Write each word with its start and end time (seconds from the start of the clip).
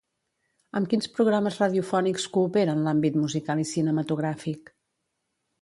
Amb 0.79 0.87
quins 0.93 1.09
programes 1.17 1.59
radiofònics 1.65 2.27
coopera 2.37 2.75
en 2.79 2.83
l'àmbit 2.87 3.21
musical 3.27 3.63
i 3.65 3.69
cinematogràfic? 3.75 4.77